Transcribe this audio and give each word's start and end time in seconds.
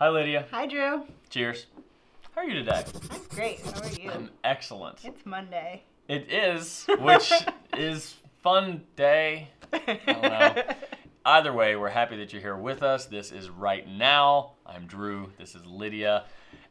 Hi, 0.00 0.10
Lydia. 0.10 0.46
Hi, 0.52 0.64
Drew. 0.64 1.02
Cheers. 1.28 1.66
How 2.32 2.42
are 2.42 2.44
you 2.44 2.54
today? 2.54 2.84
I'm 3.10 3.20
great. 3.30 3.60
How 3.62 3.80
are 3.80 3.88
you? 3.88 4.12
I'm 4.12 4.30
excellent. 4.44 5.04
It's 5.04 5.26
Monday. 5.26 5.82
It 6.06 6.30
is, 6.30 6.86
which 7.00 7.32
is 7.76 8.14
fun 8.40 8.84
day. 8.94 9.48
don't 9.72 10.22
know. 10.22 10.62
Either 11.24 11.52
way, 11.52 11.74
we're 11.74 11.88
happy 11.88 12.16
that 12.18 12.32
you're 12.32 12.40
here 12.40 12.56
with 12.56 12.84
us. 12.84 13.06
This 13.06 13.32
is 13.32 13.50
Right 13.50 13.88
Now. 13.88 14.52
I'm 14.64 14.86
Drew. 14.86 15.32
This 15.36 15.56
is 15.56 15.66
Lydia. 15.66 16.26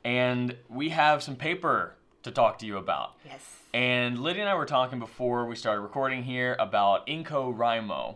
And 0.06 0.56
we 0.70 0.88
have 0.88 1.22
some 1.22 1.36
paper 1.36 1.96
to 2.24 2.32
talk 2.32 2.60
to 2.60 2.66
you 2.66 2.78
about. 2.78 3.16
Yes. 3.26 3.42
And 3.74 4.20
Lydia 4.20 4.44
and 4.44 4.50
I 4.50 4.56
were 4.56 4.66
talking 4.66 5.00
before 5.00 5.48
we 5.48 5.58
started 5.58 5.82
recording 5.82 6.24
here 6.24 6.56
about 6.60 7.06
IncoWriMo, 7.08 8.16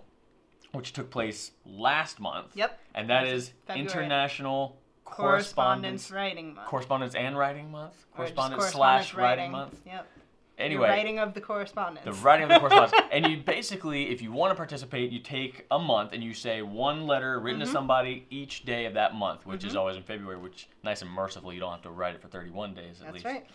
which 0.71 0.93
took 0.93 1.09
place 1.09 1.51
last 1.65 2.21
month. 2.21 2.55
Yep. 2.55 2.79
And 2.95 3.09
that 3.09 3.27
is 3.27 3.51
February. 3.67 3.89
International 3.89 4.77
Correspondence 5.11 6.09
Correspondence 6.09 6.11
Writing 6.11 6.53
Month. 6.55 6.67
Correspondence 6.67 7.15
and 7.15 7.37
Writing 7.37 7.71
Month? 7.71 8.05
Correspondence 8.15 8.61
correspondence 8.61 8.73
slash 9.09 9.13
writing 9.13 9.51
month? 9.51 9.79
Yep. 9.85 10.07
Anyway, 10.57 10.87
The 10.87 10.93
writing 10.93 11.19
of 11.19 11.33
the 11.33 11.41
correspondence. 11.41 12.05
the 12.05 12.13
writing 12.23 12.43
of 12.43 12.49
the 12.49 12.59
correspondence. 12.59 13.01
and 13.11 13.25
you 13.27 13.37
basically, 13.37 14.09
if 14.11 14.21
you 14.21 14.31
want 14.31 14.51
to 14.51 14.55
participate, 14.55 15.11
you 15.11 15.19
take 15.19 15.65
a 15.71 15.79
month 15.79 16.13
and 16.13 16.23
you 16.23 16.33
say 16.33 16.61
one 16.61 17.07
letter 17.07 17.39
written 17.39 17.59
Mm-hmm. 17.61 17.67
to 17.67 17.71
somebody 17.73 18.25
each 18.29 18.63
day 18.63 18.85
of 18.85 18.93
that 18.93 19.15
month, 19.15 19.45
which 19.45 19.63
is 19.63 19.75
always 19.75 19.95
in 19.97 20.03
February, 20.03 20.37
which 20.37 20.67
nice 20.83 21.01
and 21.01 21.09
merciful. 21.11 21.51
You 21.51 21.59
don't 21.59 21.71
have 21.71 21.81
to 21.83 21.89
write 21.89 22.15
it 22.15 22.21
for 22.21 22.27
31 22.27 22.73
days 22.75 23.01
at 23.05 23.13
least. 23.13 23.23
That's 23.23 23.25
least. 23.25 23.25
right. 23.25 23.45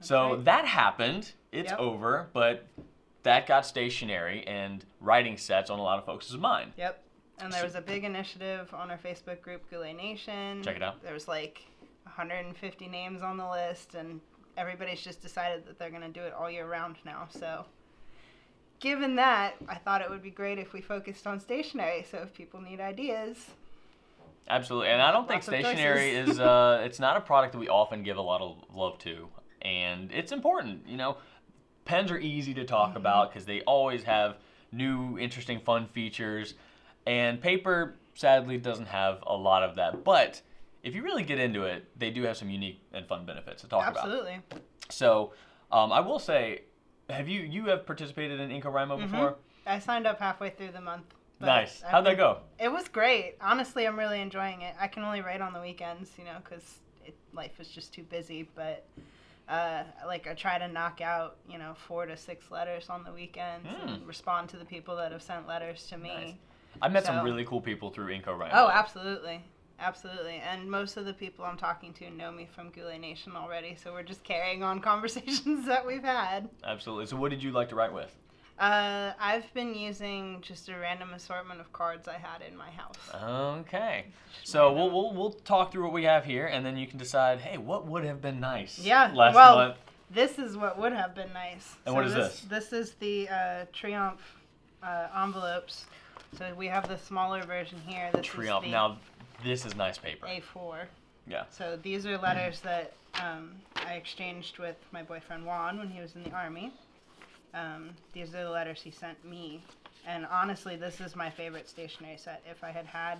so 0.00 0.34
right. 0.36 0.44
that 0.44 0.64
happened. 0.64 1.32
It's 1.50 1.70
Yep. 1.70 1.78
over, 1.80 2.28
but 2.32 2.66
that 3.24 3.46
got 3.46 3.66
stationary 3.66 4.46
and 4.46 4.84
writing 5.00 5.36
sets 5.36 5.70
on 5.70 5.78
a 5.78 5.82
lot 5.82 5.98
of 5.98 6.04
folks' 6.04 6.32
mind. 6.34 6.72
Yep. 6.76 7.02
And 7.40 7.52
there 7.52 7.64
was 7.64 7.74
a 7.74 7.80
big 7.80 8.04
initiative 8.04 8.72
on 8.72 8.90
our 8.90 8.98
Facebook 8.98 9.40
group, 9.42 9.68
Goulet 9.70 9.96
Nation. 9.96 10.62
Check 10.62 10.76
it 10.76 10.82
out. 10.82 11.02
There 11.02 11.12
was 11.12 11.26
like 11.28 11.62
150 12.04 12.88
names 12.88 13.22
on 13.22 13.36
the 13.36 13.48
list, 13.48 13.94
and 13.94 14.20
everybody's 14.56 15.00
just 15.02 15.20
decided 15.20 15.66
that 15.66 15.78
they're 15.78 15.90
going 15.90 16.02
to 16.02 16.08
do 16.08 16.20
it 16.22 16.32
all 16.32 16.50
year 16.50 16.66
round 16.68 16.96
now. 17.04 17.26
So, 17.30 17.64
given 18.80 19.16
that, 19.16 19.54
I 19.68 19.74
thought 19.76 20.00
it 20.00 20.10
would 20.10 20.22
be 20.22 20.30
great 20.30 20.58
if 20.58 20.72
we 20.72 20.80
focused 20.80 21.26
on 21.26 21.40
stationery. 21.40 22.06
So, 22.08 22.18
if 22.18 22.32
people 22.34 22.60
need 22.60 22.80
ideas, 22.80 23.50
Absolutely, 24.46 24.88
and 24.90 25.00
I 25.00 25.10
don't 25.10 25.26
think 25.26 25.42
stationery 25.42 26.10
is 26.10 26.38
uh, 26.38 26.82
it's 26.84 27.00
not 27.00 27.16
a 27.16 27.20
product 27.20 27.52
that 27.54 27.58
we 27.58 27.68
often 27.68 28.02
give 28.02 28.18
a 28.18 28.22
lot 28.22 28.42
of 28.42 28.58
love 28.74 28.98
to, 28.98 29.28
and 29.62 30.12
it's 30.12 30.32
important. 30.32 30.86
You 30.86 30.98
know, 30.98 31.16
pens 31.86 32.10
are 32.10 32.18
easy 32.18 32.52
to 32.54 32.64
talk 32.64 32.90
Mm-hmm. 32.90 32.98
about 32.98 33.30
because 33.32 33.46
they 33.46 33.62
always 33.62 34.02
have 34.02 34.36
new, 34.70 35.18
interesting, 35.18 35.60
fun 35.60 35.86
features, 35.86 36.54
and 37.06 37.40
paper 37.40 37.96
sadly 38.14 38.58
doesn't 38.58 38.86
have 38.86 39.18
a 39.26 39.36
lot 39.36 39.62
of 39.62 39.76
that. 39.76 40.04
But 40.04 40.40
if 40.82 40.94
you 40.94 41.02
really 41.02 41.22
get 41.24 41.38
into 41.38 41.64
it, 41.64 41.84
they 41.98 42.10
do 42.10 42.22
have 42.22 42.36
some 42.36 42.50
unique 42.50 42.80
and 42.92 43.06
fun 43.06 43.24
benefits 43.26 43.62
to 43.62 43.68
talk 43.68 43.82
about. 43.88 44.04
absolutely. 44.04 44.38
So, 44.90 45.32
um, 45.72 45.92
I 45.92 46.00
will 46.00 46.18
say, 46.18 46.62
have 47.10 47.28
you 47.28 47.40
you 47.40 47.66
have 47.66 47.86
participated 47.86 48.40
in 48.40 48.50
IncoWriMo 48.50 48.88
Mm-hmm. 48.98 49.02
before? 49.10 49.36
I 49.66 49.78
signed 49.78 50.06
up 50.06 50.18
halfway 50.20 50.50
through 50.50 50.72
the 50.72 50.80
month. 50.80 51.04
Nice. 51.40 51.82
I've 51.84 51.90
How'd 51.90 52.06
that 52.06 52.16
go? 52.16 52.38
It 52.58 52.70
was 52.70 52.86
great. 52.88 53.36
Honestly, 53.40 53.86
I'm 53.86 53.98
really 53.98 54.20
enjoying 54.20 54.62
it. 54.62 54.74
I 54.80 54.86
can 54.88 55.02
only 55.02 55.20
write 55.20 55.40
on 55.40 55.52
the 55.52 55.60
weekends, 55.60 56.10
you 56.18 56.24
know, 56.24 56.36
because 56.42 56.78
life 57.34 57.58
is 57.60 57.68
just 57.68 57.92
too 57.92 58.02
busy. 58.04 58.48
But 58.54 58.86
uh, 59.48 59.82
like, 60.06 60.26
I 60.26 60.34
try 60.34 60.58
to 60.58 60.68
knock 60.68 61.00
out, 61.00 61.36
you 61.50 61.58
know, 61.58 61.74
four 61.86 62.06
to 62.06 62.16
six 62.16 62.50
letters 62.50 62.88
on 62.88 63.04
the 63.04 63.12
weekends 63.12 63.66
and 63.86 64.06
respond 64.06 64.48
to 64.50 64.56
the 64.56 64.64
people 64.64 64.96
that 64.96 65.12
have 65.12 65.22
sent 65.22 65.46
letters 65.48 65.86
to 65.88 65.98
me. 65.98 66.08
Hmm. 66.10 66.20
Nice. 66.24 66.34
I 66.82 66.88
met 66.88 67.04
some 67.04 67.24
really 67.24 67.44
cool 67.44 67.60
people 67.60 67.90
through 67.90 68.08
Inco 68.08 68.26
IncoWriMo. 68.26 68.50
Oh, 68.52 68.70
absolutely. 68.72 69.42
Absolutely. 69.80 70.36
And 70.36 70.70
most 70.70 70.96
of 70.96 71.04
the 71.04 71.12
people 71.12 71.44
I'm 71.44 71.56
talking 71.56 71.92
to 71.94 72.10
know 72.10 72.30
me 72.30 72.48
from 72.54 72.70
Goulet 72.70 73.00
Nation 73.00 73.32
already, 73.36 73.74
so 73.74 73.92
we're 73.92 74.02
just 74.02 74.22
carrying 74.24 74.62
on 74.62 74.80
conversations 74.92 75.66
that 75.66 75.86
we've 75.86 76.04
had. 76.04 76.48
Absolutely. 76.64 77.06
So, 77.06 77.16
what 77.16 77.30
did 77.30 77.42
you 77.42 77.50
like 77.50 77.68
to 77.70 77.74
write 77.74 77.92
with? 77.92 78.14
Uh, 78.58 79.12
I've 79.18 79.52
been 79.52 79.74
using 79.74 80.40
just 80.40 80.68
a 80.68 80.78
random 80.78 81.12
assortment 81.12 81.60
of 81.60 81.72
cards 81.72 82.06
I 82.06 82.18
had 82.18 82.40
in 82.40 82.56
my 82.56 82.70
house. 82.70 83.58
Okay. 83.58 84.06
So 84.44 84.72
we'll, 84.72 84.90
we'll 84.90 85.12
we'll 85.12 85.32
talk 85.32 85.72
through 85.72 85.82
what 85.82 85.92
we 85.92 86.04
have 86.04 86.24
here, 86.24 86.46
and 86.46 86.64
then 86.64 86.76
you 86.76 86.86
can 86.86 86.98
decide, 86.98 87.40
hey, 87.40 87.58
what 87.58 87.86
would 87.86 88.04
have 88.04 88.22
been 88.22 88.38
nice 88.38 88.78
Yeah, 88.78 89.10
last 89.12 89.34
well, 89.34 89.56
month. 89.56 89.76
This 90.08 90.38
is 90.38 90.56
what 90.56 90.78
would 90.78 90.92
have 90.92 91.16
been 91.16 91.32
nice. 91.32 91.74
And 91.84 91.96
what 91.96 92.06
is 92.06 92.14
this? 92.14 92.46
This 92.48 92.72
is 92.72 92.92
the 92.94 93.28
uh, 93.28 93.64
Triumph 93.72 94.20
uh, 94.84 95.08
envelopes. 95.20 95.86
So 96.36 96.52
we 96.56 96.66
have 96.66 96.88
the 96.88 96.98
smaller 96.98 97.42
version 97.44 97.78
here. 97.86 98.10
This 98.12 98.26
Triumph. 98.26 98.64
is 98.64 98.70
the 98.70 98.76
Now, 98.76 98.98
this 99.44 99.64
is 99.64 99.76
nice 99.76 99.98
paper. 99.98 100.26
A4. 100.26 100.86
Yeah. 101.26 101.44
So 101.50 101.78
these 101.82 102.06
are 102.06 102.18
letters 102.18 102.60
that 102.60 102.92
um, 103.22 103.52
I 103.76 103.94
exchanged 103.94 104.58
with 104.58 104.76
my 104.92 105.02
boyfriend 105.02 105.46
Juan 105.46 105.78
when 105.78 105.88
he 105.88 106.00
was 106.00 106.14
in 106.16 106.24
the 106.24 106.32
army. 106.32 106.72
Um, 107.54 107.90
these 108.12 108.34
are 108.34 108.44
the 108.44 108.50
letters 108.50 108.80
he 108.82 108.90
sent 108.90 109.24
me. 109.24 109.62
And 110.06 110.26
honestly, 110.30 110.76
this 110.76 111.00
is 111.00 111.14
my 111.16 111.30
favorite 111.30 111.68
stationery 111.68 112.16
set. 112.18 112.42
If 112.50 112.64
I 112.64 112.70
had 112.70 112.84
had 112.86 113.18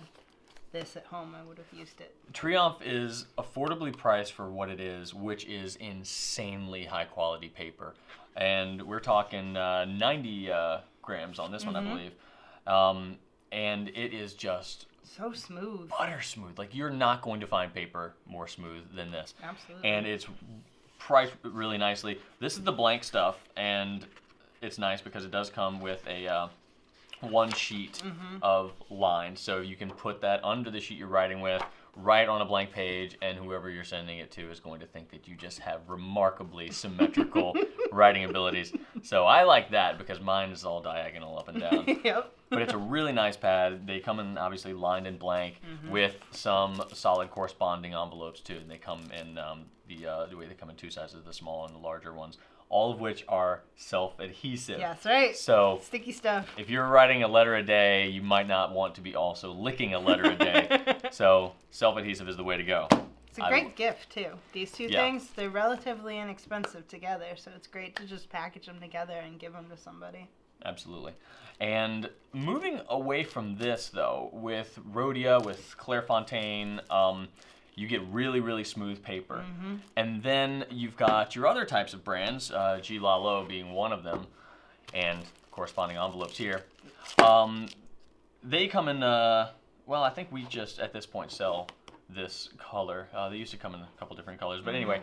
this 0.71 0.97
at 0.97 1.05
home, 1.05 1.33
I 1.39 1.43
would 1.47 1.57
have 1.57 1.71
used 1.79 2.01
it. 2.01 2.13
Triumph 2.33 2.77
is 2.83 3.27
affordably 3.37 3.95
priced 3.95 4.33
for 4.33 4.51
what 4.51 4.69
it 4.69 4.79
is, 4.81 5.13
which 5.13 5.45
is 5.45 5.77
insanely 5.77 6.83
high 6.85 7.05
quality 7.05 7.47
paper. 7.47 7.95
And 8.35 8.81
we're 8.83 8.99
talking 8.99 9.55
uh, 9.55 9.85
90 9.85 10.51
uh, 10.51 10.77
grams 11.01 11.39
on 11.39 11.51
this 11.53 11.65
one, 11.65 11.75
I 11.77 11.81
Mhm. 11.81 11.89
believe. 11.89 12.11
Um, 12.67 13.17
and 13.51 13.89
it 13.89 14.13
is 14.13 14.33
just 14.33 14.87
So 15.03 15.31
smooth. 15.33 15.89
butter 15.89 16.21
smooth. 16.21 16.57
Like, 16.57 16.73
you're 16.75 16.89
not 16.89 17.21
going 17.21 17.39
to 17.41 17.47
find 17.47 17.73
paper 17.73 18.13
more 18.25 18.47
smooth 18.47 18.83
than 18.95 19.11
this. 19.11 19.33
Absolutely. 19.43 19.89
and 19.89 20.05
it's 20.05 20.25
priced 20.99 21.33
really 21.43 21.77
nicely. 21.77 22.19
This 22.39 22.57
is 22.57 22.63
the 22.63 22.71
blank 22.71 23.03
stuff, 23.03 23.37
and 23.55 24.05
it's 24.61 24.77
nice 24.77 25.01
because 25.01 25.23
it 25.25 25.31
does 25.31 25.49
come 25.49 25.79
with 25.79 26.05
a 26.07 26.27
uh, 26.27 26.47
one 27.21 27.51
sheet 27.51 28.01
Mm-hmm. 28.03 28.37
of 28.41 28.71
lines, 28.89 29.39
so 29.39 29.59
you 29.61 29.75
can 29.75 29.89
put 29.89 30.21
that 30.21 30.43
under 30.43 30.69
the 30.71 30.79
sheet 30.79 30.97
you're 30.97 31.07
writing 31.07 31.41
with, 31.41 31.63
write 31.95 32.27
on 32.27 32.41
a 32.41 32.45
blank 32.45 32.71
page, 32.71 33.17
and 33.21 33.37
whoever 33.37 33.69
you're 33.69 33.83
sending 33.83 34.19
it 34.19 34.31
to 34.31 34.51
is 34.51 34.59
going 34.59 34.79
to 34.81 34.85
think 34.85 35.09
that 35.11 35.27
you 35.27 35.35
just 35.35 35.59
have 35.59 35.81
remarkably 35.87 36.69
symmetrical 36.71 37.55
writing 37.91 38.25
abilities. 38.25 38.73
So 39.03 39.25
I 39.25 39.43
like 39.43 39.71
that 39.71 39.97
because 39.97 40.19
mine 40.19 40.49
is 40.49 40.65
all 40.65 40.81
diagonal 40.81 41.37
up 41.37 41.47
and 41.47 41.59
down 41.59 41.85
yep. 42.03 42.33
but 42.49 42.61
it's 42.61 42.73
a 42.73 42.77
really 42.77 43.11
nice 43.13 43.37
pad. 43.37 43.85
They 43.87 43.99
come 43.99 44.19
in 44.19 44.37
obviously 44.37 44.73
lined 44.73 45.07
in 45.07 45.17
blank 45.17 45.55
Mm-hmm. 45.65 45.91
with 45.91 46.15
some 46.31 46.81
solid 46.93 47.29
corresponding 47.31 47.93
envelopes 47.93 48.39
too. 48.39 48.57
And 48.57 48.69
they 48.69 48.77
come 48.77 49.01
in 49.19 49.37
um, 49.37 49.65
the 49.87 50.05
uh, 50.07 50.25
the 50.27 50.37
way 50.37 50.45
they 50.47 50.53
come 50.53 50.69
in 50.69 50.75
two 50.75 50.89
sizes, 50.89 51.23
the 51.25 51.33
small 51.33 51.65
and 51.65 51.73
the 51.75 51.79
larger 51.79 52.13
ones, 52.13 52.37
all 52.69 52.91
of 52.91 52.99
which 52.99 53.23
are 53.27 53.61
self-adhesive. 53.75 54.79
Yes, 54.79 55.05
right. 55.05 55.35
So 55.35 55.79
Sticky 55.83 56.11
stuff. 56.11 56.47
if 56.57 56.69
you're 56.69 56.87
writing 56.87 57.23
a 57.23 57.27
letter 57.27 57.55
a 57.55 57.63
day, 57.63 58.07
you 58.09 58.21
might 58.21 58.47
not 58.47 58.73
want 58.73 58.95
to 58.95 59.01
be 59.01 59.15
also 59.15 59.51
licking 59.51 59.93
a 59.93 59.99
letter 59.99 60.23
a 60.25 60.35
day. 60.35 60.95
so 61.11 61.53
self-adhesive 61.71 62.27
is 62.27 62.37
the 62.37 62.43
way 62.43 62.57
to 62.57 62.63
go. 62.63 62.87
It's 63.27 63.37
a 63.39 63.43
I- 63.45 63.49
great 63.49 63.75
gift 63.75 64.09
too. 64.11 64.29
These 64.53 64.71
two 64.71 64.85
Yeah. 64.85 65.03
things, 65.03 65.29
they're 65.35 65.49
relatively 65.49 66.17
inexpensive 66.19 66.87
together, 66.87 67.35
so 67.35 67.51
it's 67.55 67.67
great 67.67 67.95
to 67.97 68.05
just 68.05 68.29
package 68.29 68.65
them 68.65 68.79
together 68.79 69.13
and 69.15 69.39
give 69.39 69.53
them 69.53 69.69
to 69.69 69.77
somebody. 69.77 70.27
Absolutely. 70.63 71.13
And 71.59 72.09
moving 72.33 72.81
away 72.89 73.23
from 73.23 73.57
this, 73.57 73.89
though, 73.89 74.29
with 74.33 74.77
Rhodia, 74.91 75.43
with 75.45 75.75
Clairefontaine, 75.79 76.79
um, 76.91 77.27
you 77.75 77.87
get 77.87 78.01
really, 78.09 78.39
really 78.39 78.63
smooth 78.63 79.03
paper. 79.03 79.43
Mm-hmm. 79.45 79.75
And 79.97 80.23
then 80.23 80.65
you've 80.69 80.95
got 80.97 81.35
your 81.35 81.47
other 81.47 81.65
types 81.65 81.93
of 81.93 82.03
brands, 82.03 82.51
uh, 82.51 82.79
G 82.81 82.99
Lalo 82.99 83.45
being 83.45 83.73
one 83.73 83.91
of 83.91 84.03
them, 84.03 84.27
and 84.93 85.19
corresponding 85.51 85.97
envelopes 85.97 86.37
here. 86.37 86.63
Um, 87.23 87.67
they 88.43 88.67
come 88.67 88.87
in, 88.87 89.03
uh, 89.03 89.51
well, 89.85 90.03
I 90.03 90.09
think 90.09 90.31
we 90.31 90.43
just 90.43 90.79
at 90.79 90.93
this 90.93 91.05
point 91.05 91.31
sell 91.31 91.67
this 92.09 92.49
color. 92.57 93.07
Uh, 93.13 93.29
they 93.29 93.37
used 93.37 93.51
to 93.51 93.57
come 93.57 93.73
in 93.73 93.81
a 93.81 93.89
couple 93.99 94.15
different 94.15 94.39
colors, 94.39 94.61
but 94.63 94.75
anyway, 94.75 95.01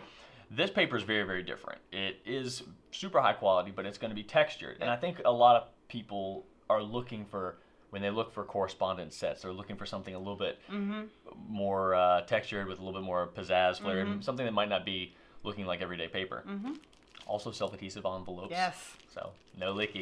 this 0.49 0.69
paper 0.69 0.95
is 0.95 1.03
very, 1.03 1.23
very 1.23 1.43
different. 1.43 1.79
It 1.91 2.19
is 2.25 2.63
super 2.91 3.19
high 3.19 3.33
quality, 3.33 3.71
but 3.75 3.85
it's 3.85 3.97
going 3.97 4.11
to 4.11 4.15
be 4.15 4.23
textured. 4.23 4.77
And 4.81 4.89
I 4.89 4.95
think 4.95 5.21
a 5.25 5.31
lot 5.31 5.55
of 5.55 5.67
people 5.87 6.45
are 6.69 6.81
looking 6.81 7.25
for, 7.25 7.57
when 7.93 8.01
they 8.01 8.09
look 8.09 8.33
for 8.33 8.43
correspondence 8.43 9.15
sets, 9.15 9.43
they're 9.43 9.53
looking 9.53 9.75
for 9.75 9.85
something 9.85 10.15
a 10.15 10.17
little 10.17 10.35
bit 10.35 10.59
Mm-hmm. 10.71 11.01
more 11.47 11.93
uh, 11.93 12.21
textured 12.21 12.67
with 12.67 12.79
a 12.79 12.83
little 12.83 12.99
bit 12.99 13.05
more 13.05 13.27
pizzazz 13.27 13.79
flair, 13.79 14.07
something 14.21 14.45
that 14.47 14.51
might 14.51 14.67
not 14.69 14.83
be 14.83 15.13
looking 15.43 15.67
like 15.67 15.81
everyday 15.83 16.07
paper. 16.07 16.43
Mhm. 16.47 16.77
Also 17.27 17.51
self-adhesive 17.51 18.03
envelopes. 18.03 18.49
Yes. 18.49 18.75
So 19.13 19.29
no 19.59 19.75
licky. 19.75 20.01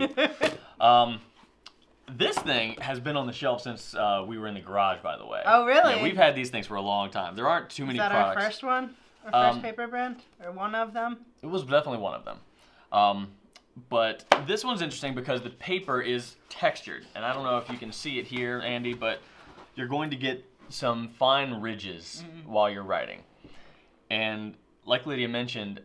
um, 0.79 1.19
this 2.09 2.37
thing 2.39 2.75
has 2.79 2.99
been 3.01 3.17
on 3.17 3.27
the 3.27 3.33
shelf 3.33 3.61
since 3.61 3.93
uh, 3.93 4.23
we 4.25 4.37
were 4.37 4.47
in 4.47 4.53
the 4.53 4.61
garage, 4.61 5.01
by 5.03 5.17
the 5.17 5.25
way. 5.25 5.41
Oh, 5.45 5.65
really? 5.65 5.95
Yeah, 5.97 6.01
we've 6.03 6.15
had 6.17 6.33
these 6.33 6.49
things 6.49 6.67
for 6.67 6.75
a 6.75 6.81
long 6.81 7.09
time. 7.11 7.35
There 7.35 7.47
aren't 7.49 7.69
too 7.69 7.85
many. 7.85 7.97
Is 7.97 8.01
many 8.03 8.09
that 8.09 8.15
products. 8.15 8.37
our 8.41 8.49
first 8.49 8.63
one? 8.63 8.95
Our 9.25 9.31
first 9.49 9.55
Um, 9.57 9.61
paper 9.61 9.87
brand? 9.87 10.21
Or 10.43 10.51
one 10.53 10.75
of 10.75 10.93
them? 10.93 11.25
It 11.41 11.47
was 11.47 11.63
definitely 11.63 11.99
one 11.99 12.13
of 12.15 12.23
them. 12.23 12.39
Um, 12.91 13.33
but 13.89 14.25
this 14.47 14.63
one's 14.63 14.81
interesting 14.81 15.15
because 15.15 15.41
the 15.41 15.49
paper 15.49 16.01
is 16.01 16.35
textured, 16.49 17.05
and 17.15 17.25
I 17.25 17.33
don't 17.33 17.43
know 17.43 17.57
if 17.57 17.69
you 17.69 17.77
can 17.77 17.91
see 17.91 18.19
it 18.19 18.27
here, 18.27 18.59
Andy, 18.59 18.93
but 18.93 19.21
you're 19.75 19.87
going 19.87 20.09
to 20.09 20.15
get 20.15 20.45
some 20.69 21.09
fine 21.09 21.61
ridges 21.61 22.23
mm-hmm. 22.25 22.51
while 22.51 22.69
you're 22.69 22.83
writing. 22.83 23.23
And 24.09 24.55
like 24.85 25.05
Lydia 25.05 25.27
mentioned, 25.27 25.81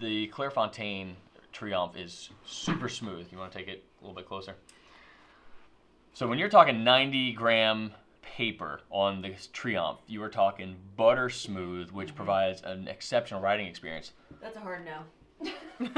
the 0.00 0.28
Clairefontaine 0.28 1.14
Triomphe 1.52 1.96
is 1.96 2.30
super 2.44 2.88
smooth. 2.88 3.26
You 3.30 3.38
want 3.38 3.52
to 3.52 3.58
take 3.58 3.68
it 3.68 3.84
a 4.00 4.04
little 4.04 4.16
bit 4.16 4.26
closer? 4.26 4.56
So 6.14 6.26
when 6.26 6.38
you're 6.38 6.48
talking 6.48 6.84
90 6.84 7.32
gram 7.32 7.92
paper 8.22 8.80
on 8.90 9.22
the 9.22 9.30
Triomphe, 9.52 10.00
you 10.06 10.22
are 10.22 10.28
talking 10.28 10.76
butter 10.96 11.28
smooth, 11.28 11.90
which 11.90 12.08
mm-hmm. 12.08 12.16
provides 12.16 12.62
an 12.62 12.88
exceptional 12.88 13.40
writing 13.40 13.66
experience. 13.66 14.12
That's 14.40 14.56
a 14.56 14.60
hard 14.60 14.84
no. 14.84 14.98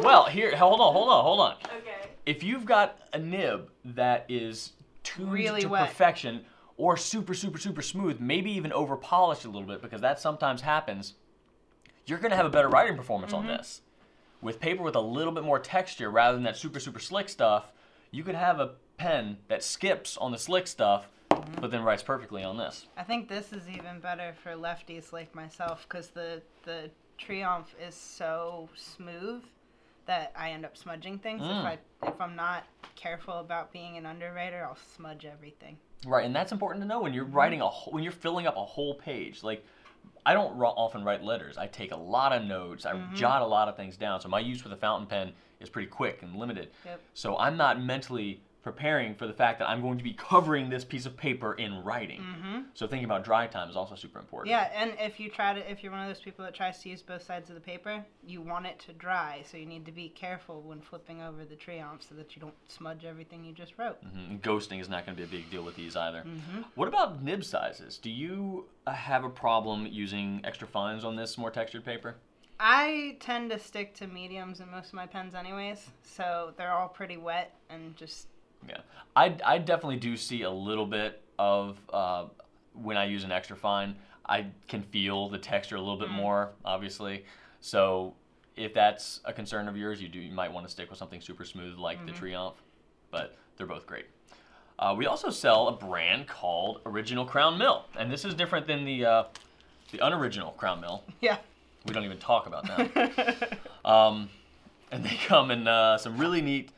Well, 0.00 0.24
here, 0.26 0.56
hold 0.56 0.80
on, 0.80 0.92
hold 0.92 1.08
on, 1.08 1.24
hold 1.24 1.40
on. 1.40 1.52
Okay. 1.78 2.08
If 2.26 2.42
you've 2.42 2.64
got 2.64 2.98
a 3.12 3.18
nib 3.18 3.70
that 3.84 4.24
is 4.28 4.72
tuned 5.04 5.30
Really 5.32 5.60
to 5.62 5.68
wet. 5.68 5.88
perfection 5.88 6.44
or 6.76 6.96
super, 6.96 7.34
super, 7.34 7.58
super 7.58 7.82
smooth, 7.82 8.18
maybe 8.18 8.50
even 8.52 8.72
over 8.72 8.96
polished 8.96 9.44
a 9.44 9.48
little 9.48 9.68
bit, 9.68 9.80
because 9.82 10.00
that 10.00 10.18
sometimes 10.18 10.62
happens, 10.62 11.14
you're 12.06 12.18
going 12.18 12.30
to 12.30 12.36
have 12.36 12.46
a 12.46 12.50
better 12.50 12.68
writing 12.68 12.96
performance 12.96 13.32
Mm-hmm. 13.32 13.48
on 13.48 13.56
this. 13.56 13.82
With 14.40 14.58
paper 14.58 14.82
with 14.82 14.96
a 14.96 15.00
little 15.00 15.32
bit 15.32 15.44
more 15.44 15.60
texture 15.60 16.10
rather 16.10 16.34
than 16.36 16.42
that 16.44 16.56
super, 16.56 16.80
super 16.80 16.98
slick 16.98 17.28
stuff, 17.28 17.70
you 18.10 18.24
could 18.24 18.34
have 18.34 18.58
a 18.58 18.70
pen 18.96 19.36
that 19.48 19.62
skips 19.62 20.16
on 20.16 20.32
the 20.32 20.38
slick 20.38 20.66
stuff, 20.66 21.06
Mm-hmm. 21.30 21.60
but 21.60 21.70
then 21.70 21.82
writes 21.82 22.02
perfectly 22.02 22.42
on 22.44 22.56
this. 22.58 22.86
I 22.96 23.02
think 23.04 23.28
this 23.28 23.52
is 23.52 23.68
even 23.68 24.00
better 24.00 24.34
for 24.42 24.50
lefties 24.52 25.12
like 25.12 25.34
myself 25.34 25.86
because 25.88 26.08
the 26.08 26.42
the 26.64 26.90
Triumph 27.26 27.74
is 27.86 27.94
so 27.94 28.68
smooth 28.74 29.42
that 30.06 30.32
I 30.36 30.50
end 30.50 30.64
up 30.64 30.76
smudging 30.76 31.18
things. 31.18 31.42
Mm. 31.42 31.60
If 31.60 31.66
I 31.66 32.08
if 32.08 32.20
I'm 32.20 32.34
not 32.36 32.64
careful 32.96 33.34
about 33.34 33.72
being 33.72 33.96
an 33.96 34.06
underwriter, 34.06 34.64
I'll 34.68 34.78
smudge 34.96 35.24
everything. 35.24 35.76
Right, 36.04 36.24
and 36.26 36.34
that's 36.34 36.50
important 36.50 36.82
to 36.82 36.88
know 36.88 37.00
when 37.00 37.14
you're 37.14 37.24
Mm-hmm. 37.24 37.34
writing 37.36 37.60
a 37.60 37.68
whole, 37.68 37.92
when 37.92 38.02
you're 38.02 38.12
filling 38.12 38.46
up 38.46 38.56
a 38.56 38.64
whole 38.64 38.94
page. 38.94 39.44
Like, 39.44 39.64
I 40.26 40.34
don't 40.34 40.56
ro- 40.56 40.74
often 40.76 41.04
write 41.04 41.22
letters. 41.22 41.56
I 41.56 41.68
take 41.68 41.92
a 41.92 41.96
lot 41.96 42.32
of 42.32 42.42
notes. 42.44 42.84
I 42.84 42.94
Mm-hmm. 42.94 43.14
jot 43.14 43.42
a 43.42 43.46
lot 43.46 43.68
of 43.68 43.76
things 43.76 43.96
down. 43.96 44.20
So 44.20 44.28
my 44.28 44.40
use 44.40 44.64
with 44.64 44.72
a 44.72 44.76
fountain 44.76 45.06
pen 45.06 45.32
is 45.60 45.68
pretty 45.70 45.88
quick 45.88 46.22
and 46.22 46.34
limited. 46.34 46.70
Yep. 46.84 47.00
So 47.14 47.38
I'm 47.38 47.56
not 47.56 47.80
mentally 47.80 48.40
preparing 48.62 49.14
for 49.14 49.26
the 49.26 49.32
fact 49.32 49.58
that 49.58 49.68
I'm 49.68 49.80
going 49.80 49.98
to 49.98 50.04
be 50.04 50.12
covering 50.12 50.70
this 50.70 50.84
piece 50.84 51.04
of 51.04 51.16
paper 51.16 51.54
in 51.54 51.82
writing. 51.82 52.20
Mm-hmm. 52.20 52.60
So 52.74 52.86
thinking 52.86 53.04
about 53.04 53.24
dry 53.24 53.46
time 53.48 53.68
is 53.68 53.76
also 53.76 53.96
super 53.96 54.20
important. 54.20 54.50
Yeah, 54.50 54.70
and 54.74 54.92
if 55.00 55.18
you 55.18 55.28
try 55.28 55.52
to, 55.52 55.70
if 55.70 55.82
you're 55.82 55.90
one 55.90 56.00
of 56.00 56.08
those 56.08 56.22
people 56.22 56.44
that 56.44 56.54
tries 56.54 56.80
to 56.82 56.88
use 56.88 57.02
both 57.02 57.24
sides 57.24 57.50
of 57.50 57.56
the 57.56 57.60
paper, 57.60 58.04
you 58.24 58.40
want 58.40 58.66
it 58.66 58.78
to 58.86 58.92
dry, 58.92 59.42
so 59.50 59.56
you 59.56 59.66
need 59.66 59.84
to 59.86 59.92
be 59.92 60.08
careful 60.10 60.62
when 60.62 60.80
flipping 60.80 61.22
over 61.22 61.44
the 61.44 61.56
Triumph 61.56 62.04
so 62.08 62.14
that 62.14 62.36
you 62.36 62.40
don't 62.40 62.54
smudge 62.68 63.04
everything 63.04 63.44
you 63.44 63.52
just 63.52 63.72
wrote. 63.78 63.98
Mhm, 64.04 64.40
ghosting 64.40 64.80
is 64.80 64.88
not 64.88 65.04
going 65.04 65.16
to 65.16 65.26
be 65.26 65.36
a 65.36 65.40
big 65.40 65.50
deal 65.50 65.64
with 65.64 65.74
these 65.74 65.96
either. 65.96 66.20
Mm-hmm. 66.20 66.62
What 66.76 66.86
about 66.86 67.22
nib 67.22 67.44
sizes? 67.44 67.98
Do 67.98 68.10
you 68.10 68.66
uh, 68.86 68.92
have 68.92 69.24
a 69.24 69.30
problem 69.30 69.88
using 69.90 70.40
extra 70.44 70.68
fines 70.68 71.04
on 71.04 71.16
this 71.16 71.36
more 71.36 71.50
textured 71.50 71.84
paper? 71.84 72.16
I 72.60 73.16
tend 73.18 73.50
to 73.50 73.58
stick 73.58 73.92
to 73.96 74.06
mediums 74.06 74.60
in 74.60 74.70
most 74.70 74.88
of 74.88 74.94
my 74.94 75.06
pens, 75.06 75.34
anyways, 75.34 75.90
so 76.04 76.52
they're 76.56 76.72
all 76.72 76.88
pretty 76.88 77.16
wet 77.16 77.52
and 77.68 77.96
just 77.96 78.28
Yeah, 78.68 78.78
I, 79.16 79.36
I 79.44 79.58
definitely 79.58 79.96
do 79.96 80.16
see 80.16 80.42
a 80.42 80.50
little 80.50 80.86
bit 80.86 81.22
of 81.38 81.78
uh, 81.92 82.26
when 82.74 82.96
I 82.96 83.04
use 83.04 83.24
an 83.24 83.32
extra 83.32 83.56
fine. 83.56 83.96
I 84.26 84.46
can 84.68 84.82
feel 84.82 85.28
the 85.28 85.38
texture 85.38 85.76
a 85.76 85.80
little 85.80 85.98
bit 85.98 86.10
more, 86.10 86.52
obviously. 86.64 87.24
So 87.60 88.14
if 88.56 88.72
that's 88.72 89.20
a 89.24 89.32
concern 89.32 89.68
of 89.68 89.76
yours, 89.76 90.00
you 90.00 90.08
do 90.08 90.18
you 90.20 90.32
might 90.32 90.52
want 90.52 90.66
to 90.66 90.70
stick 90.72 90.90
with 90.90 90.98
something 90.98 91.20
super 91.20 91.44
smooth 91.44 91.76
like 91.78 92.04
the 92.06 92.12
Triumph, 92.12 92.56
but 93.10 93.36
they're 93.56 93.66
both 93.66 93.86
great. 93.86 94.06
Uh, 94.78 94.94
we 94.96 95.06
also 95.06 95.30
sell 95.30 95.68
a 95.68 95.72
brand 95.72 96.26
called 96.26 96.80
Original 96.86 97.24
Crown 97.24 97.58
Mill, 97.58 97.84
and 97.98 98.10
this 98.10 98.24
is 98.24 98.34
different 98.34 98.66
than 98.66 98.84
the 98.84 99.04
uh, 99.04 99.24
the 99.90 99.98
unoriginal 100.04 100.52
Crown 100.52 100.80
Mill. 100.80 101.04
yeah. 101.20 101.38
We 101.86 101.92
don't 101.92 102.04
even 102.04 102.18
talk 102.18 102.46
about 102.46 102.66
that. 102.66 103.58
Um, 103.84 104.30
and 104.92 105.04
they 105.04 105.18
come 105.26 105.50
in 105.50 105.66
uh, 105.66 105.98
some 105.98 106.16
really 106.16 106.40
neat 106.40 106.70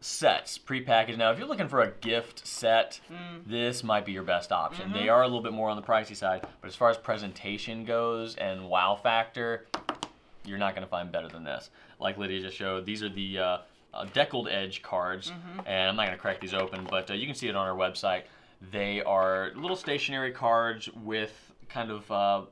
sets, 0.00 0.58
prepackaged. 0.58 1.16
Now, 1.16 1.30
if 1.32 1.38
you're 1.38 1.48
looking 1.48 1.68
for 1.68 1.80
a 1.82 1.90
gift 1.90 2.46
set, 2.46 3.00
this 3.46 3.82
might 3.82 4.04
be 4.04 4.12
your 4.12 4.22
best 4.22 4.52
option. 4.52 4.92
They 4.92 5.08
are 5.08 5.22
a 5.22 5.26
little 5.26 5.42
bit 5.42 5.52
more 5.52 5.68
on 5.68 5.76
the 5.76 5.82
pricey 5.82 6.14
side, 6.16 6.46
but 6.60 6.68
as 6.68 6.74
far 6.76 6.90
as 6.90 6.96
presentation 6.98 7.84
goes 7.84 8.36
and 8.36 8.68
wow 8.68 8.94
factor, 9.02 9.66
you're 10.44 10.58
not 10.58 10.74
going 10.74 10.84
to 10.84 10.90
find 10.90 11.10
better 11.10 11.28
than 11.28 11.44
this. 11.44 11.70
Like 11.98 12.18
Lydia 12.18 12.40
just 12.40 12.56
showed, 12.56 12.84
these 12.86 13.02
are 13.02 13.08
the 13.08 13.38
uh, 13.38 13.58
uh, 13.94 14.04
deckled 14.12 14.48
edge 14.48 14.82
cards, 14.82 15.32
and 15.64 15.88
I'm 15.88 15.96
not 15.96 16.06
going 16.06 16.16
to 16.16 16.20
crack 16.20 16.40
these 16.40 16.54
open, 16.54 16.86
but 16.88 17.10
uh, 17.10 17.14
you 17.14 17.26
can 17.26 17.34
see 17.34 17.48
it 17.48 17.56
on 17.56 17.66
our 17.66 17.76
website. 17.76 18.22
They 18.70 19.02
are 19.02 19.50
little 19.56 19.76
stationary 19.76 20.32
cards 20.32 20.88
with 20.92 21.52
kind 21.68 21.90
of 21.90 22.10
uh, 22.10 22.42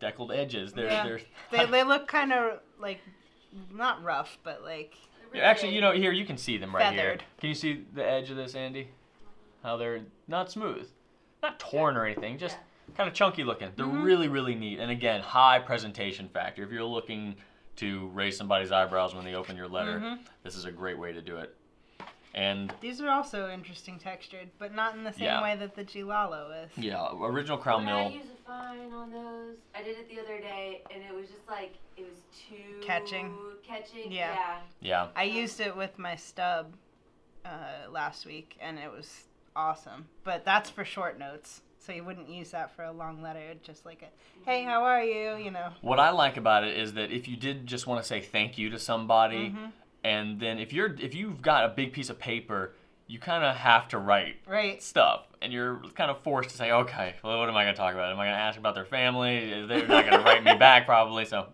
deckled 0.00 0.32
edges. 0.32 0.72
They're, 0.72 0.86
Yeah. 0.86 1.04
they're 1.04 1.20
They, 1.50 1.66
they 1.70 1.82
look 1.84 2.06
kind 2.08 2.32
of 2.32 2.60
like 2.78 3.00
not 3.72 4.02
rough, 4.02 4.38
but 4.42 4.62
like 4.62 4.94
Yeah, 5.32 5.42
actually, 5.42 5.74
you 5.74 5.80
know, 5.80 5.92
here 5.92 6.12
you 6.12 6.24
can 6.24 6.36
see 6.36 6.56
them 6.56 6.74
right 6.74 6.92
here. 6.92 7.18
Can 7.38 7.48
you 7.48 7.54
see 7.54 7.84
the 7.94 8.04
edge 8.04 8.30
of 8.30 8.36
this, 8.36 8.54
Andy? 8.54 8.88
How 9.62 9.76
they're 9.76 10.00
not 10.26 10.50
smooth, 10.50 10.88
not 11.42 11.58
torn 11.60 11.96
or 11.96 12.04
anything, 12.04 12.38
just 12.38 12.56
kind 12.96 13.08
of 13.08 13.14
chunky 13.14 13.44
looking. 13.44 13.70
They're 13.76 13.86
Mm-hmm. 13.86 14.02
really, 14.02 14.28
really 14.28 14.54
neat. 14.54 14.80
And 14.80 14.90
again, 14.90 15.20
high 15.20 15.58
presentation 15.58 16.28
factor. 16.28 16.62
If 16.64 16.70
you're 16.72 16.82
looking 16.84 17.36
to 17.76 18.08
raise 18.08 18.36
somebody's 18.36 18.72
eyebrows 18.72 19.14
when 19.14 19.24
they 19.24 19.34
open 19.34 19.56
your 19.56 19.68
letter, 19.68 20.00
Mhm. 20.00 20.18
this 20.42 20.56
is 20.56 20.64
a 20.64 20.72
great 20.72 20.98
way 20.98 21.12
to 21.12 21.22
do 21.22 21.36
it. 21.36 21.54
And 22.32 22.72
these 22.80 23.00
are 23.00 23.08
also 23.10 23.50
interesting 23.50 23.98
textured, 23.98 24.50
but 24.58 24.72
not 24.74 24.94
in 24.94 25.02
the 25.04 25.12
same 25.12 25.24
Yeah. 25.24 25.42
way 25.42 25.56
that 25.56 25.74
the 25.74 25.82
G. 25.84 26.04
Lalo 26.04 26.50
is. 26.52 26.70
yeah, 26.78 27.08
original 27.20 27.58
Crown 27.58 27.84
When 27.84 27.94
I 27.94 28.04
Mill. 28.04 28.12
use 28.12 28.26
a 28.26 28.48
fine 28.48 28.92
on 28.92 29.10
those, 29.10 29.56
I 29.74 29.82
did 29.82 29.98
it 29.98 30.08
the 30.08 30.20
other 30.20 30.38
day, 30.40 30.82
and 30.94 31.02
it 31.02 31.12
was 31.14 31.28
just 31.28 31.48
like 31.48 31.74
it 31.96 32.04
was 32.08 32.18
too 32.48 32.80
Catching. 32.86 33.36
Catching. 33.66 34.12
Yeah. 34.12 34.34
Yeah. 34.34 34.58
Yeah, 34.80 35.08
I 35.16 35.24
used 35.24 35.60
it 35.60 35.76
with 35.76 35.98
my 35.98 36.14
stub 36.16 36.74
uh, 37.44 37.90
last 37.90 38.26
week, 38.26 38.56
and 38.60 38.78
it 38.78 38.90
was 38.92 39.24
awesome. 39.56 40.06
But 40.24 40.44
that's 40.44 40.70
for 40.70 40.84
short 40.84 41.18
notes, 41.18 41.62
so 41.78 41.92
you 41.92 42.04
wouldn't 42.04 42.28
use 42.28 42.52
that 42.52 42.70
for 42.76 42.84
a 42.84 42.92
long 42.92 43.22
letter. 43.22 43.54
Just 43.62 43.84
like 43.84 44.02
a, 44.02 44.48
"Hey, 44.48 44.62
how 44.64 44.84
are 44.84 45.02
you?" 45.02 45.36
You 45.36 45.50
know. 45.50 45.70
What 45.80 45.98
I 45.98 46.10
like 46.10 46.36
about 46.36 46.62
it 46.64 46.76
is 46.78 46.92
that 46.94 47.10
if 47.10 47.26
you 47.28 47.36
did 47.36 47.66
just 47.66 47.86
want 47.88 48.00
to 48.00 48.06
say 48.06 48.20
thank 48.20 48.56
you 48.56 48.70
to 48.70 48.78
somebody, 48.78 49.50
Mhm. 49.50 49.72
And 50.04 50.40
then 50.40 50.58
if 50.58 50.72
you're 50.72 50.94
if 51.00 51.14
you've 51.14 51.42
got 51.42 51.64
a 51.64 51.68
big 51.68 51.92
piece 51.92 52.10
of 52.10 52.18
paper, 52.18 52.72
you 53.06 53.18
kind 53.18 53.44
of 53.44 53.56
have 53.56 53.88
to 53.88 53.98
write 53.98 54.36
Right. 54.46 54.82
stuff, 54.82 55.26
and 55.42 55.52
you're 55.52 55.80
kind 55.94 56.10
of 56.10 56.18
forced 56.20 56.50
to 56.50 56.56
say, 56.56 56.70
okay, 56.70 57.14
well, 57.24 57.38
what 57.38 57.48
am 57.48 57.56
I 57.56 57.64
going 57.64 57.74
to 57.74 57.78
talk 57.80 57.92
about? 57.94 58.12
Am 58.12 58.18
I 58.20 58.26
going 58.26 58.36
to 58.36 58.40
ask 58.40 58.58
about 58.58 58.74
their 58.74 58.84
family? 58.84 59.64
They're 59.66 59.86
not 59.88 60.06
going 60.06 60.18
to 60.18 60.24
write 60.24 60.44
me 60.44 60.54
back 60.54 60.86
probably. 60.86 61.24
So, 61.24 61.46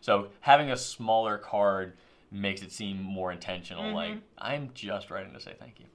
so 0.00 0.28
having 0.40 0.70
a 0.70 0.76
smaller 0.76 1.38
card 1.38 1.92
makes 2.32 2.60
it 2.62 2.72
seem 2.72 3.00
more 3.02 3.30
intentional. 3.32 3.92
Like 3.94 4.14
Mhm. 4.14 4.20
I'm 4.38 4.70
just 4.74 5.10
writing 5.10 5.32
to 5.32 5.40
say 5.40 5.54
thank 5.58 5.78
you. 5.80 5.86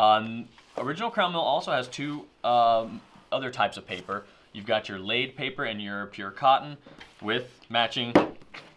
Um, 0.00 0.48
Original 0.78 1.10
Crown 1.10 1.32
Mill 1.32 1.40
also 1.40 1.72
has 1.72 1.86
two 1.88 2.26
um, 2.44 3.00
other 3.32 3.50
types 3.50 3.76
of 3.76 3.86
paper. 3.86 4.24
You've 4.54 4.64
got 4.66 4.88
your 4.88 4.98
laid 4.98 5.34
paper 5.36 5.64
and 5.64 5.82
your 5.82 6.06
pure 6.06 6.30
cotton 6.30 6.76
with 7.20 7.50
matching 7.68 8.12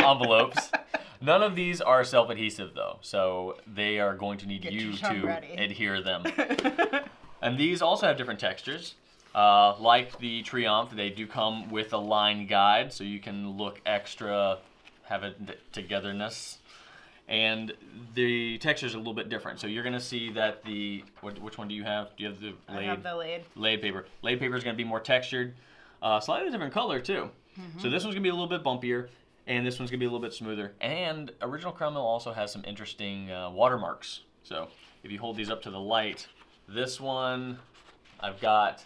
envelopes. 0.00 0.70
None 1.20 1.42
of 1.42 1.54
these 1.54 1.80
are 1.80 2.02
self-adhesive 2.04 2.74
though, 2.74 2.98
so 3.02 3.56
they 3.66 3.98
are 4.00 4.14
going 4.16 4.38
to 4.38 4.46
need 4.46 4.62
Get 4.62 4.72
you 4.72 4.92
to 4.94 5.26
ready. 5.26 5.52
adhere 5.52 6.00
them. 6.02 6.24
And 7.42 7.56
these 7.58 7.80
also 7.80 8.06
have 8.06 8.18
different 8.18 8.38
textures. 8.38 8.96
Uh, 9.34 9.74
like 9.78 10.18
the 10.18 10.42
Triumph, 10.42 10.90
they 10.94 11.08
do 11.08 11.26
come 11.26 11.70
with 11.70 11.92
a 11.92 11.96
line 11.96 12.46
guide, 12.46 12.92
so 12.92 13.02
you 13.02 13.18
can 13.18 13.56
look 13.56 13.80
extra, 13.86 14.58
have 15.04 15.22
a 15.22 15.34
togetherness. 15.72 16.58
And 17.28 17.72
the 18.14 18.58
textures 18.58 18.94
are 18.94 18.98
a 18.98 19.00
little 19.00 19.14
bit 19.14 19.28
different. 19.28 19.60
So 19.60 19.68
you're 19.68 19.84
going 19.84 19.94
to 19.94 20.00
see 20.00 20.30
that 20.32 20.64
the, 20.64 21.04
what, 21.20 21.38
which 21.40 21.56
one 21.56 21.68
do 21.68 21.74
you 21.74 21.84
have? 21.84 22.08
Do 22.16 22.24
you 22.24 22.28
have 22.28 22.40
the 22.40 22.52
I 22.68 22.76
laid? 22.76 22.86
have 22.86 23.02
the 23.02 23.14
laid. 23.16 23.44
laid 23.54 23.80
paper. 23.80 24.04
Laid 24.22 24.40
paper 24.40 24.56
is 24.56 24.62
going 24.64 24.74
to 24.74 24.82
be 24.82 24.86
more 24.88 25.00
textured, 25.00 25.54
uh, 26.02 26.18
slightly 26.20 26.50
different 26.50 26.74
color 26.74 27.00
too. 27.00 27.30
So 27.78 27.88
this 27.90 28.04
one's 28.04 28.14
going 28.14 28.16
to 28.16 28.20
be 28.20 28.28
a 28.30 28.34
little 28.34 28.46
bit 28.48 28.62
bumpier, 28.64 29.08
and 29.50 29.66
this 29.66 29.80
one's 29.80 29.90
going 29.90 29.98
to 29.98 30.04
be 30.04 30.06
a 30.06 30.10
little 30.10 30.24
bit 30.24 30.32
smoother. 30.32 30.72
And 30.80 31.32
Original 31.42 31.72
Crown 31.72 31.94
Mill 31.94 32.06
also 32.06 32.32
has 32.32 32.52
some 32.52 32.64
interesting 32.64 33.32
uh, 33.32 33.50
watermarks. 33.50 34.20
So 34.44 34.68
if 35.02 35.10
you 35.10 35.18
hold 35.18 35.36
these 35.36 35.50
up 35.50 35.60
to 35.62 35.70
the 35.70 35.80
light, 35.80 36.28
this 36.68 37.00
one, 37.00 37.58
I've 38.20 38.40
got 38.40 38.84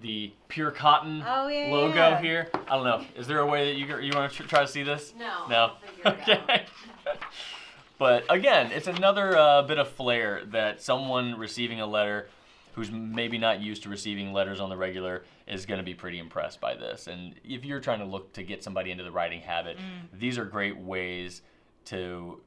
the 0.00 0.32
pure 0.48 0.72
cotton 0.72 1.22
Oh, 1.24 1.46
yeah, 1.46 1.72
logo 1.72 1.94
yeah. 1.94 2.20
here. 2.20 2.48
I 2.68 2.74
don't 2.74 2.84
know. 2.84 3.04
Is 3.16 3.28
there 3.28 3.38
a 3.38 3.46
way 3.46 3.72
that 3.72 3.78
you 3.78 3.86
you 4.00 4.12
want 4.16 4.32
to 4.32 4.36
tr- 4.36 4.48
try 4.48 4.60
to 4.62 4.66
see 4.66 4.82
this? 4.82 5.14
No. 5.16 5.46
No. 5.48 5.72
I'll 6.04 6.12
figure 6.16 6.32
it 6.32 6.40
out. 6.40 6.48
Okay. 6.50 6.64
but 7.98 8.24
again, 8.28 8.72
it's 8.72 8.88
another 8.88 9.38
uh, 9.38 9.62
bit 9.62 9.78
of 9.78 9.88
flair 9.88 10.42
that 10.46 10.82
someone 10.82 11.38
receiving 11.38 11.80
a 11.80 11.86
letter 11.86 12.28
who's 12.72 12.90
maybe 12.90 13.38
not 13.38 13.60
used 13.60 13.84
to 13.84 13.88
receiving 13.88 14.32
letters 14.32 14.58
on 14.58 14.70
the 14.70 14.76
regular 14.76 15.22
is 15.46 15.66
going 15.66 15.78
to 15.78 15.84
be 15.84 15.94
pretty 15.94 16.18
impressed 16.18 16.60
by 16.60 16.74
this. 16.74 17.06
And 17.06 17.34
if 17.44 17.64
you're 17.64 17.80
trying 17.80 17.98
to 17.98 18.04
look 18.06 18.32
to 18.34 18.42
get 18.42 18.62
somebody 18.64 18.90
into 18.90 19.04
the 19.04 19.10
writing 19.12 19.40
habit, 19.40 19.76
Mm. 19.76 20.18
these 20.18 20.38
are 20.38 20.44
great 20.44 20.76
ways 20.76 21.42
to 21.86 22.40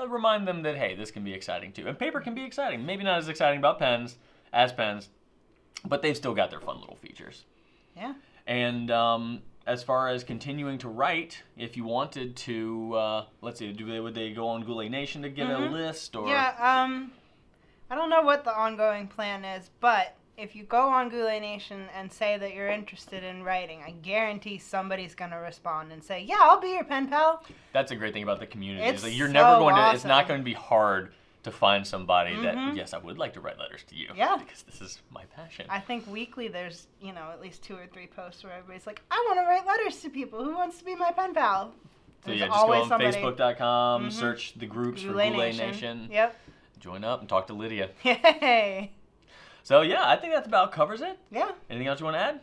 uh, 0.00 0.06
remind 0.08 0.46
them 0.48 0.62
that 0.62 0.76
hey, 0.76 0.94
this 0.94 1.10
can 1.10 1.24
be 1.24 1.34
exciting 1.34 1.72
too. 1.72 1.86
And 1.88 1.98
paper 1.98 2.20
can 2.20 2.34
be 2.34 2.44
exciting. 2.44 2.86
Maybe 2.86 3.02
not 3.04 3.18
as 3.18 3.28
exciting 3.28 3.58
about 3.58 3.78
pens 3.78 4.16
as 4.52 4.72
pens, 4.72 5.08
but 5.84 6.00
they've 6.00 6.16
still 6.16 6.34
got 6.34 6.50
their 6.50 6.60
fun 6.60 6.80
little 6.80 6.96
features. 6.96 7.44
Yeah. 7.96 8.14
And 8.46 8.90
um, 8.90 9.42
as 9.66 9.82
far 9.82 10.08
as 10.08 10.24
continuing 10.24 10.78
to 10.78 10.88
write, 10.88 11.42
if 11.58 11.76
you 11.76 11.84
wanted 11.84 12.34
to, 12.36 12.94
uh, 12.94 13.24
let's 13.42 13.58
see, 13.58 13.72
do 13.72 13.84
they 13.84 14.00
would 14.00 14.14
they 14.14 14.30
go 14.32 14.48
on 14.48 14.62
Goulet 14.62 14.90
Nation 14.90 15.20
to 15.22 15.28
get 15.28 15.48
Mhm. 15.48 15.68
a 15.68 15.70
list 15.72 16.16
or? 16.16 16.26
Yeah, 16.28 16.54
um, 16.58 17.12
I 17.90 17.94
don't 17.94 18.08
know 18.08 18.22
what 18.22 18.44
the 18.44 18.56
ongoing 18.56 19.06
plan 19.08 19.44
is, 19.44 19.70
but 19.80 20.14
if 20.38 20.54
you 20.54 20.62
go 20.62 20.88
on 20.88 21.08
Goulet 21.08 21.42
Nation 21.42 21.86
and 21.94 22.10
say 22.12 22.38
that 22.38 22.54
you're 22.54 22.68
interested 22.68 23.24
in 23.24 23.42
writing, 23.42 23.82
I 23.84 23.90
guarantee 23.90 24.56
somebody's 24.58 25.14
gonna 25.14 25.40
respond 25.40 25.90
and 25.92 26.02
say, 26.02 26.20
"Yeah, 26.22 26.36
I'll 26.40 26.60
be 26.60 26.68
your 26.70 26.84
pen 26.84 27.08
pal." 27.08 27.42
That's 27.72 27.90
a 27.90 27.96
great 27.96 28.12
thing 28.14 28.22
about 28.22 28.38
the 28.38 28.46
community. 28.46 28.86
It's 28.86 29.02
that 29.02 29.10
you're 29.12 29.26
so 29.28 29.32
never 29.32 29.58
going 29.58 29.74
to. 29.74 29.92
It's 29.92 30.04
not 30.04 30.28
going 30.28 30.40
to 30.40 30.44
be 30.44 30.54
hard 30.54 31.12
to 31.42 31.50
find 31.50 31.86
somebody 31.86 32.34
that 32.42 32.54
Mhm. 32.56 32.76
yes, 32.76 32.92
I 32.94 32.98
would 32.98 33.16
like 33.18 33.32
to 33.34 33.40
write 33.40 33.58
letters 33.58 33.82
to 33.84 33.94
you. 33.96 34.10
Yeah. 34.14 34.36
Because 34.36 34.62
this 34.62 34.80
is 34.80 35.00
my 35.10 35.24
passion. 35.36 35.66
I 35.68 35.80
think 35.80 36.06
weekly 36.06 36.48
there's 36.48 36.86
you 37.00 37.12
know 37.12 37.30
at 37.32 37.40
least 37.40 37.62
two 37.62 37.76
or 37.76 37.86
three 37.86 38.06
posts 38.06 38.42
where 38.44 38.52
everybody's 38.52 38.86
like, 38.86 39.02
"I 39.10 39.24
want 39.28 39.40
to 39.40 39.44
write 39.46 39.66
letters 39.66 40.00
to 40.02 40.10
people. 40.10 40.42
Who 40.44 40.54
wants 40.54 40.78
to 40.78 40.84
be 40.84 40.94
my 40.94 41.10
pen 41.12 41.34
pal?" 41.34 41.72
so 42.24 42.30
There's 42.30 42.40
yeah, 42.40 42.46
just 42.48 42.66
go 42.66 42.72
on 42.74 42.88
somebody. 42.88 43.12
Facebook.com, 43.16 44.06
Mhm. 44.08 44.12
search 44.12 44.54
the 44.54 44.66
groups 44.66 45.02
Goulet 45.02 45.26
for 45.28 45.32
Goulet 45.32 45.46
Nation. 45.56 45.70
Nation. 45.70 46.08
Yep. 46.12 46.36
Join 46.80 47.02
up 47.04 47.20
and 47.20 47.28
talk 47.28 47.46
to 47.48 47.54
Lydia. 47.54 47.90
Yay. 48.02 48.92
So 49.68 49.82
yeah, 49.82 50.08
I 50.08 50.16
think 50.16 50.32
that's 50.32 50.46
about 50.46 50.72
covers 50.72 51.02
it. 51.02 51.18
Yeah. 51.30 51.50
Anything 51.68 51.88
else 51.88 52.00
you 52.00 52.04
want 52.06 52.16
to 52.16 52.22
add? 52.22 52.40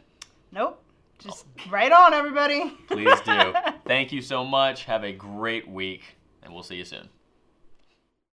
Nope. 0.52 0.80
Just 1.18 1.48
right 1.72 1.92
on, 1.92 2.14
everybody. 2.14 2.72
Please 2.88 3.20
do. 3.22 3.52
Thank 3.88 4.12
you 4.12 4.22
so 4.22 4.46
much. 4.46 4.84
Have 4.84 5.04
a 5.04 5.12
great 5.12 5.68
week, 5.68 6.04
and 6.44 6.54
we'll 6.54 6.62
see 6.62 6.76
you 6.76 6.86
soon. 6.86 7.10